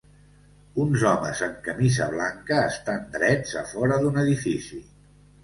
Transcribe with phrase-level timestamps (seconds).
[0.83, 4.83] Uns homes amb camisa blanca estan drets a fora d'un edifici.